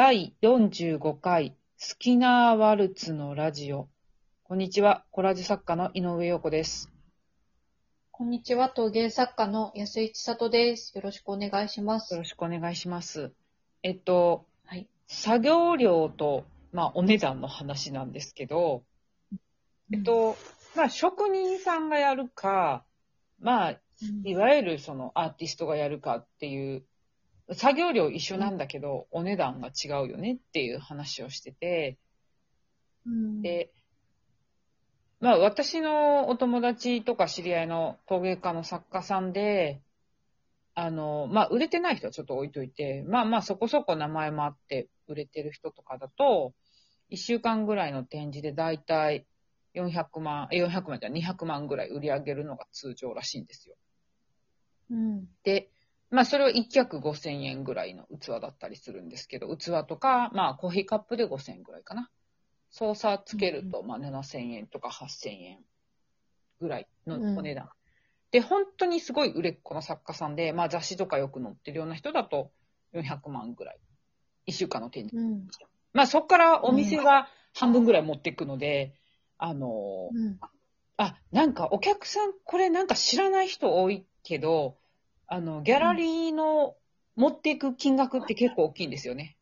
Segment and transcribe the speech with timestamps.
[0.00, 3.88] 第45回好きなワルツのラジオ。
[4.44, 6.88] こんにちは、コラージュ作家の井上陽子です。
[8.12, 10.92] こんにちは、陶芸作家の安井千里です。
[10.94, 12.20] よろしくお願いしますよ。
[12.20, 13.32] ろしくお願いします。
[13.82, 14.86] えっと、はい。
[15.08, 18.84] 作業量と、まあ、お値段の話なんですけど、
[19.92, 20.36] えっと、
[20.76, 22.84] まあ、職人さんがやるか、
[23.40, 23.74] まあ、う
[24.24, 26.84] ん、いわゆるそのアーティストがやるかっていう、
[27.52, 31.98] 作業量一緒なんだけど、お値段が違うよねっていう話をしてて、
[33.06, 33.72] うん、で、
[35.20, 39.80] まあ私のお友達とか知り合いの陶芸家の作家さんで、
[40.74, 46.52] あの、まあ売れてない人はちょっと置いといて、まあまあそこそこ名前もあって売れてる人とかだと、
[47.10, 49.26] 1週間ぐらいの展示でだいたい
[49.74, 53.76] 400万、え400万じゃない200万ぐらい売り上げるのが通常らしいんですよ。
[54.90, 55.28] うん。
[55.42, 55.70] で、
[56.10, 62.10] まあそれは1脚5000円ぐらいの器だったりするんですけど、器とか、まあコーヒーカップで5000円ぐらいかな。
[62.70, 65.58] 操作つけると、まあ7000円とか8000円
[66.60, 67.68] ぐらいのお値段。
[68.30, 72.50] で、本当にすごい売れっ子の作家さんで、まあ雑誌とかよく載ってるような人だと
[72.92, 73.78] 400万ぐらい。
[74.46, 75.16] 1週間の展示。
[75.16, 75.46] うん。
[75.92, 78.94] まあそこからお店が半分ぐらい持っていくので、
[79.36, 80.38] あの、うん。
[80.96, 84.76] あ、なんかお客さん、これなんか知らない人多いけど、
[85.28, 86.76] あの、ギャラリーの
[87.16, 89.36] 持っていく金額って結構大きいんですよね。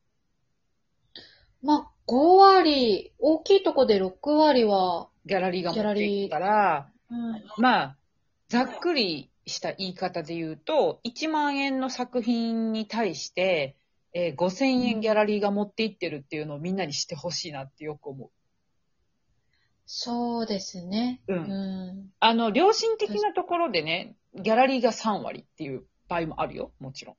[1.62, 7.43] まあ、5割、大きいとこで6割は、ギャラリーが持っていくから、うん。
[7.56, 7.98] まあ、
[8.48, 13.77] ざっくりした言い方で言うと、1万円の作品に対して、
[14.15, 18.31] えー5000円ギャラリーが持っていってるっていうのをみんなにしてほしいなってよく思う。
[19.87, 21.21] そうですね。
[21.28, 22.11] うんうん。
[22.21, 27.17] あの、良心的なところでね、ギャラリーが3割っていう場合もあるよ、もちろん。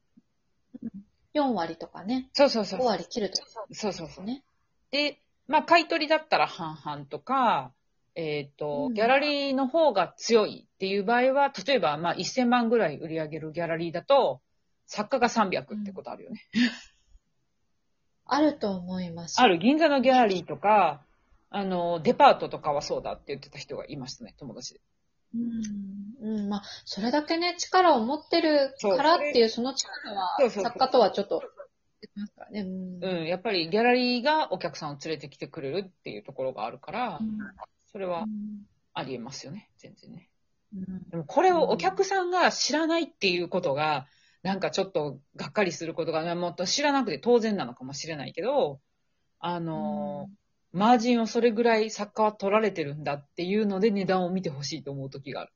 [1.33, 2.29] 4割とかね。
[2.33, 2.83] そうそうそう5。
[2.83, 4.25] 割切るとかそうそうそう。
[4.25, 4.43] ね。
[4.91, 7.71] で、まあ、買い取りだったら半々とか、
[8.15, 14.41] えっ、と、うんギャラリーの方が強いっていう場合は、例えば、まあ、1000万ぐらい売り上げるギャラリーだと、
[14.87, 16.41] 作家が300ってことあるよね。
[18.25, 19.39] あると思います。
[19.39, 21.05] ある、銀座のギャラリーとか、
[21.49, 24.81] あの、デパートとかはそうだって言ってた人がいましたね、友達で。
[25.33, 26.37] うん。
[26.39, 26.49] うん。
[26.49, 31.41] まあ、それだけね、力を持ってるからっていう、その力は作家とはちょっと、
[32.51, 32.61] ね。
[32.61, 33.03] うん。
[33.03, 37.19] うん、やっぱりギャラリーがお客さんを連れてきてくれるっていうところがあるから、
[37.91, 38.25] それは
[38.93, 40.29] ありえますよね、全然ね。
[40.73, 44.07] うんでもこれをお客さんが知らないっていうことが、
[44.43, 48.79] なんかちょっとがっかりすることが、もっと知らなくて当然なのかもしれないけど、
[49.39, 55.51] あのーマージンをそれぐらい作家は取られてるんだっていうので値段を見てほしいと思う時がある。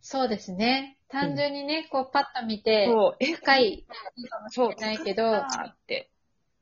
[0.00, 0.98] そうですね。
[1.08, 3.86] 単純にね、こうパッと見て、そう、え、高い
[4.50, 5.46] そう、かもしれないけど、っ
[5.86, 6.10] て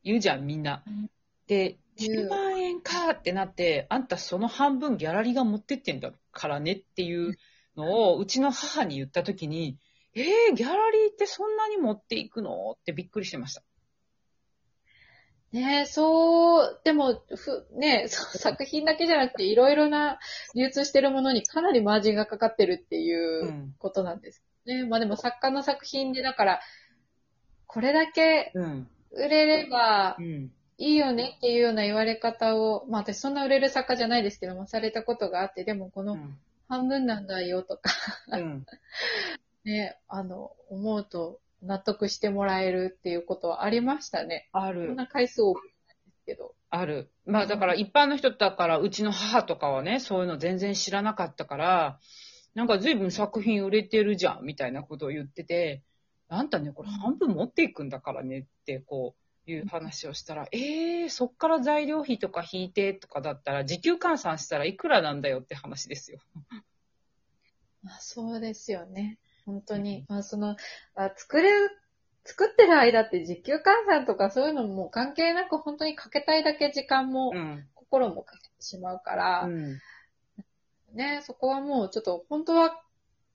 [0.05, 1.11] 言うじゃん、みんなうん。
[1.49, 7.37] で、言う10万円かってなって、あんたその半分ギャラリーが持ってってんだからねっていう
[7.77, 9.79] のを、うちの母に言った時に、
[10.15, 12.77] えー、ギャラリーってそんなに持っていくの？
[12.79, 13.63] ってびっくりしてました。
[15.53, 20.19] ねそう、でも、ふ、ね そう作品だけじゃなくて、いろいろな
[20.55, 24.85] 流通してるものにかなりマージンがかかってるっていううんことなんですね。
[24.85, 26.61] まあでも作家の作品で、だから、
[27.67, 28.89] これだけうん。
[29.11, 30.53] 売れればうん。
[30.79, 36.39] いいよねっていうような言われ方を、まあ私そんな売れる作家じゃないですけども、されたことがあって、でもこのうん。
[36.69, 37.91] 半分なんだよとか、
[38.29, 38.67] うん。
[39.65, 44.49] ね、あの、思うと納得してもらえるっていうことはありましたね。
[44.53, 44.95] あそんる。
[44.95, 46.55] な回数多くないですけど。
[46.71, 47.11] ある。
[47.25, 51.99] まあだから一般の人だから、うちの母とかはね、そういうの全然知らなかったから、
[52.55, 55.83] なんか随分作品売れてるじゃん、みたいなことを言ってて、
[56.29, 66.21] あんたね、これ半分持っていくんだからねって、こう、いう話をしたら、えー、そっから材料費とか引いてとかだったら、時給換算したらいくらなんだよって話ですよ。
[67.83, 69.19] まあ、そうですよね。
[69.47, 70.05] 本当に。
[70.09, 70.57] まあ、その、
[70.95, 71.71] あ作れる、
[72.25, 77.67] 作ってる間って時給換算とかそういうのも関係なく本当にかけたいだけ時間もうん。
[77.75, 79.79] 心もかけてしまうから、うん。
[80.95, 82.81] ね、そこはもうちょっと本当は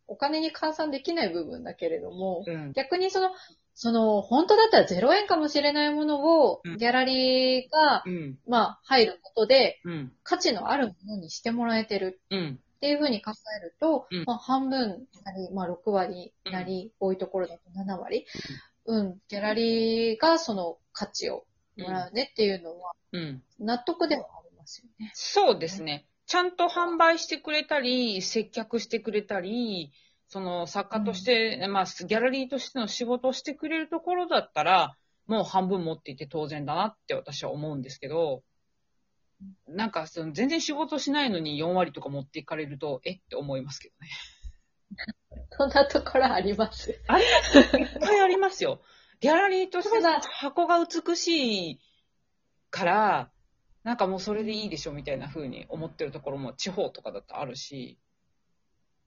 [0.08, 2.72] お金に換算できない部分だけれども、うん。
[2.74, 3.30] 逆にその、
[3.74, 8.40] その、本当だったら0円かもしれないものをうんギャラリーが、うん。
[8.48, 10.12] まあ、入ることでうん。
[10.24, 12.60] 価値のあるものにしてもらえてるうん。
[12.78, 14.24] っていうふうに考えると、うん。
[14.26, 18.26] まあ、半分なり、まあ、6割なり、多いところだと7割、
[18.86, 21.46] うん、ギャラリーがその価値を
[21.78, 23.44] もらうねっていうのは、うん。
[23.60, 25.12] 納得ではありますよね。
[25.16, 26.08] そうですね。
[26.28, 29.92] ちゃんと販売してくれたり、接客してくれたり、
[30.28, 34.96] その作家として、まあ、ギャラリーとしての仕事をしてくれるところだったら、
[35.26, 38.44] もう半分持っていて当然だなって私は思うんですけど、
[39.68, 44.10] なんかその全然仕事しないのに4割とか持っていかれると、えって思いますけどね。
[45.52, 47.00] そんなところあります？
[47.08, 47.24] あれ？
[47.24, 47.28] い
[47.84, 48.82] っぱいありますよ。
[49.20, 50.00] ギャラリーとして
[50.32, 51.80] 箱が美しい
[52.70, 53.32] から、
[53.84, 58.00] なんかもうそれでいいでしょみたいな風に思ってるところも地方とかだとあるし、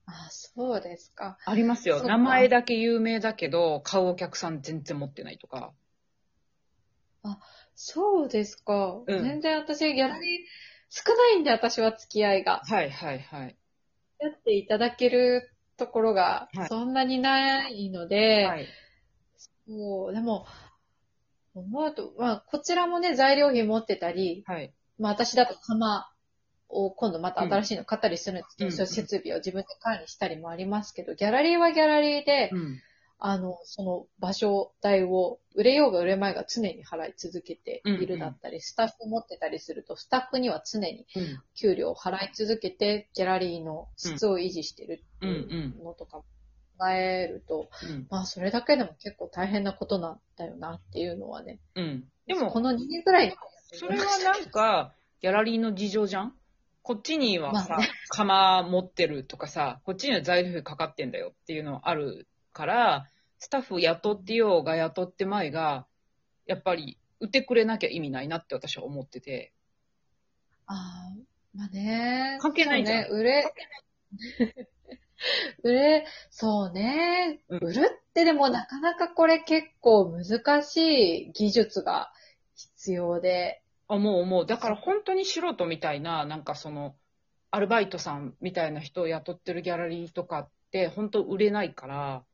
[0.07, 1.39] あ、そうですか。
[1.45, 2.03] ありますよ。
[2.03, 5.73] 名前だけ有名だけど、買うお客さん全然持ってないとか。
[7.75, 9.01] そうですか。
[9.07, 10.47] うん全然私、ギャラリー
[10.91, 12.61] 少ないんで、私は付き合いが。
[12.65, 13.57] はいはいはい。
[14.19, 18.67] やっていただけるところがはいそんなにないので、はい。
[19.67, 20.47] そう、でも、
[21.55, 24.73] 思うと、まあ、こちらもね、材料費持ってたり、はい。
[24.99, 26.11] まあ、私だと釜
[26.69, 32.81] を今度また新しいの買ったりするんですけど、うんそういう設備を自分で管理したりもありますけど、ギャラリーはギャラリーで、うん。
[33.23, 41.43] あの、その場所代を、売れようが売れまいが常に払い続けているだったり、スタッフ持ってたりすると、スタッフには常にうん。
[41.55, 46.23] 給料を払い続けて、ギャラリーの質を維持してるっていうんうのとか
[46.79, 48.07] 考えると、うん。
[48.11, 51.61] まあ、それだけでも結構大変なことなんだよなっていうのはね。
[51.75, 52.05] うん。
[52.27, 53.35] でもこ、の2年ぐらいに
[53.73, 56.35] それはなんか、ギャラリーの事情じゃん？
[56.83, 63.07] こっちにはさ、まあね釜持ってるとかさ、こっちには材料費かかってんだよっていうのはあるから、
[63.39, 65.87] スタッフ雇ってようが雇ってまいが、
[66.47, 69.53] やっぱり売ってくれなきゃ意味ないなって私は思ってて。
[70.67, 70.77] ああ、
[71.55, 72.39] まあね。
[72.41, 73.55] 関係ないじゃんね、売れ、
[75.63, 77.41] 売れ、そうね。
[77.49, 82.13] うん売るってでもなかなかこれ結構難しい技術が
[82.55, 83.63] 必要で。
[83.89, 84.47] 思う思う。
[84.47, 86.97] だから本当に素人みたいな、なんかその、
[87.51, 92.25] アルバイトさんみたいな人を雇ってるギャラリーとかって本当売れないから、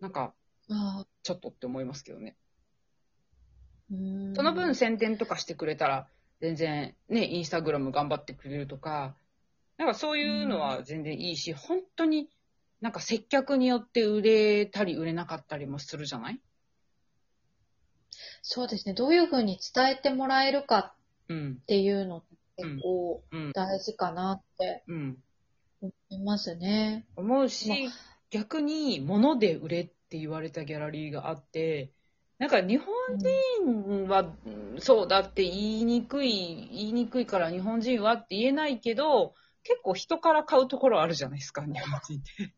[0.00, 0.34] なんか
[0.70, 2.36] ああちょっとって思いますけどね。
[3.88, 6.08] その分宣伝とかしてくれたら、
[6.40, 9.14] 全然ね、インスタグラム頑張ってくれるとか、
[9.78, 12.28] なんかそういうのは全然いいし、本当に
[12.80, 16.40] なんか接客によって売れたり売れなかったりもするじゃない？
[18.42, 18.94] そうですね。
[18.94, 20.94] どういうふうに伝えてもらえるか
[21.28, 25.18] うん、っていうのって結構うん、大事かなってうん。
[25.80, 27.06] 思いますね。
[27.16, 27.74] 思うし、ま
[28.30, 31.92] 逆に物で売れって言われたギャラリーがあって、
[32.38, 32.86] なんか日本
[33.18, 34.80] 人はうん。
[34.80, 42.52] そうだって言いにくい、言いにくいから日本人はって言えないけど、結構人から買うところあるじゃないですか、日本人って。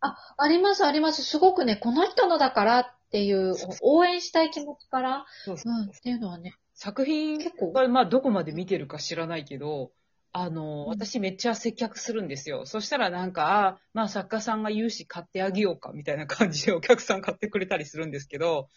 [0.00, 1.22] あ、あります、あります。
[1.22, 7.72] すごくね、この人のだからっていう、応援したい気持ちから、そうそううん、っていうのはね、作品結構。
[7.72, 9.92] はまあどこまで見てるか知らないけど、
[10.32, 12.66] あの、うん私めっちゃ接客するんですよ。
[12.66, 18.68] そしたらなんか、あまあ作家さんが言うし買ってあげようかみたいな感じでお客さん買ってくれたりするんですけど、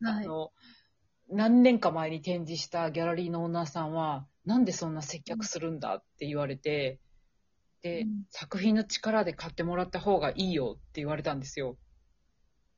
[0.00, 0.24] はい。
[0.24, 0.52] あの、
[1.28, 7.00] 何年か前に展示したギャラリーのオーナーさんは、なんでそんな接客するんだって言われて、
[7.82, 11.76] で、うん作品の力で買ってもらった方がいいよって言われたんですよ。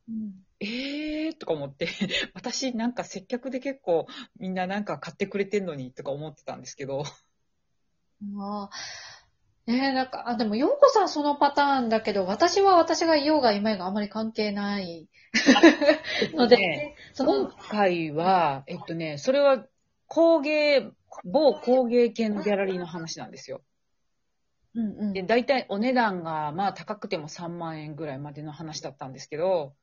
[0.09, 1.89] うんえーとか思って、
[2.35, 4.07] 私なんか接客で結構
[4.39, 7.05] みんななんか買ってくれてんのにとか思ってたんですけど。
[8.21, 15.09] まあ、ねえ、なんか、あ、でも、ようこさんそのパターンだけど、私は私がいようがいまいがあまり関係ない。
[16.35, 19.67] ので、ねそ今の、回は、えっとね、それは
[20.07, 20.91] 工芸、
[21.25, 23.63] 某工芸系のギャラリーの話なんですよ。
[24.75, 25.13] うんうん。
[25.13, 29.75] で、大体お値段が、まあ高くても3万円ぐらいまでの話だったんですけど、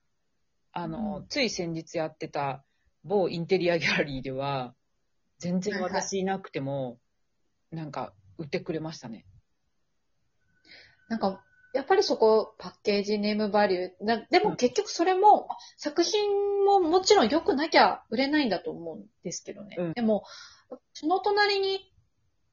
[0.72, 2.64] あの、うんつい先日やってた
[3.04, 4.74] 某インテリアギャラリーでは、
[5.38, 6.98] 全然私いなくても、
[7.70, 9.26] なんか売ってくれましたね。
[11.08, 14.06] なんか、やっぱりそこ、パッケージ、ネームバリュー。
[14.06, 19.76] なでも結局それも、作品ももちろん良くなきゃ売れないんだと思うんですけどね。
[19.78, 20.24] うんでも、
[20.94, 21.92] その隣に、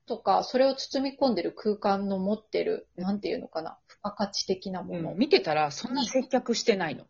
[0.07, 5.13] とか、それを包み込んでる空間の持ってる、なんていうのかな、付加価値的なもの。
[5.13, 7.07] うん見てたら、そんな接客してないの。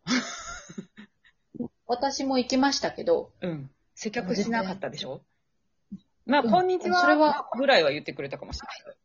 [1.87, 3.71] 私も行きましたけど、うん。
[3.95, 5.23] 接客しなかったでしょ？
[6.27, 7.01] まあ、うんこんにちは。
[7.01, 8.97] それはぐらいは言ってくれたかもしれない。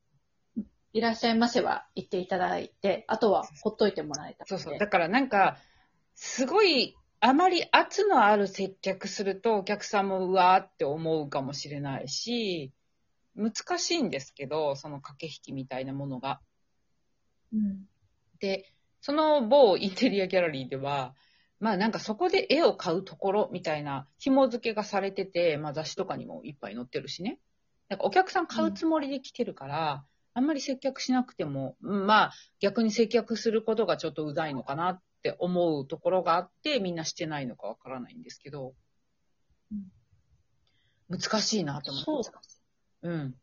[0.94, 4.64] いらっしゃいませは言っていただいて、あとはほっといてもらえたので。
[4.64, 4.80] そうそう。
[4.80, 5.58] だからなんか、
[6.16, 12.72] すごい、あまり圧のある接客するとお客さんもうわーって思うかもしれないし、
[13.36, 16.42] 難しいんですけど、その駆け引きみたいなものが。
[17.54, 17.88] うん。
[18.40, 18.72] で、
[19.02, 21.16] その某インテリアギャラリーでは、
[21.60, 27.40] まあなんかそこで絵を買うところみたいな紐付けがされてて、まあ雑誌とかにもいっぱい載ってるしね。
[27.90, 38.74] なんかお客さん買うつもりで来てるから、あんまり接客しなくても、うんまあ逆に接客することがちょっとうざいのかなって思うところがあって、みんなしてないのかわからないんですけど、
[41.10, 42.06] 難しいなと思って。
[42.06, 42.32] そ
[43.04, 43.10] う。
[43.10, 43.36] うん。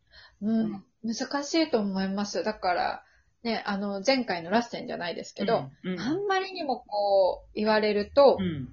[0.42, 0.84] うん。
[1.02, 2.42] 難しいと思います。
[2.44, 3.04] だから、
[3.44, 8.68] ね、あの、前回のラッセンじゃないですけど、うん、あんまりにもこう、言われると、うん。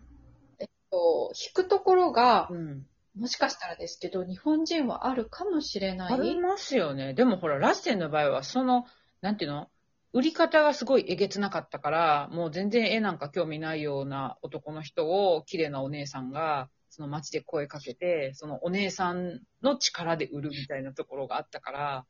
[0.90, 2.86] こう弾くところがう、ん。
[3.18, 6.14] もしかしたらですけど、日本人はあるかもしれない。
[6.14, 7.14] ありますよね。
[7.14, 8.86] でもほら、ラッセンの場合は、その、
[9.22, 9.68] なんていうの？
[10.14, 22.06] 売り方がすごいえげつなかったから、もう全然絵なんか興味ないような男の人を、綺麗なお姉さんが、その街で声かけて、そのお姉さんの力で売るみたいなところがあったから、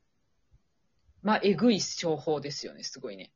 [1.22, 3.32] まあ、えぐい商法ですよね、すごいね。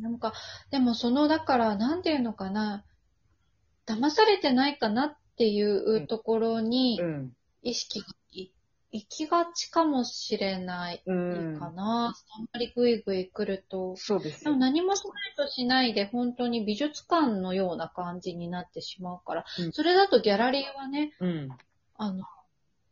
[0.00, 0.32] なんか、
[0.70, 2.84] でもその、だから、なんていうのかな、
[3.86, 7.32] 騙されてないかなっていうところにうん。
[7.62, 8.50] 意識がい
[8.92, 11.58] 行きがちかもしれないうん。
[11.58, 12.14] かな。
[12.36, 13.94] あんまりグイグイ来ると。
[13.96, 14.56] そうですよでも。
[14.56, 21.48] 何もしないとしないで、本当に美術館のような感じになってしまうから、うんそれだとギャラリーはね、うん。
[21.96, 22.24] あの、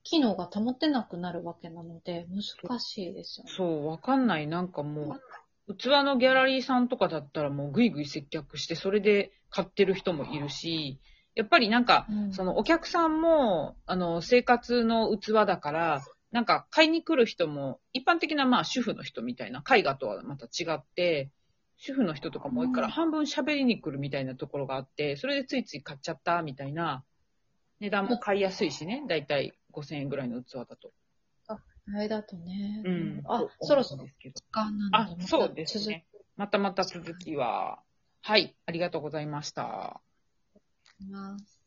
[0.09, 3.53] 機能が保てなくなるわけなので、難しいですよね。
[3.55, 4.47] そう、わかんない。
[4.47, 5.19] なんかも
[5.67, 10.99] う、器のギャラリーさんとかだったらもうぐいぐい接客して、それで買ってる人もいるし、
[11.35, 21.31] やっぱりなんか、うんそのお客さんも、あの、生活の器だから、なんか買いに来る人も、一般的なまあ主婦の人みたいな、絵画とはまた違って、
[21.77, 27.05] 主婦の人とかも多いからうん半分喋りに来るみたいなところがあって、それでついつい買っちゃったみたいな、
[27.81, 30.93] 値段も買いやすいしね、だいたい5000円ぐらいの器だと。
[31.49, 31.59] あ
[31.93, 32.83] れだとね。
[32.85, 33.23] うん。
[33.25, 36.07] あと、そろそろ思うんですけど時間なあので、ま、たそうです続ね。
[36.37, 37.83] またまた続きは、
[38.23, 40.01] はい、ありがとうございました。
[40.99, 41.58] きます。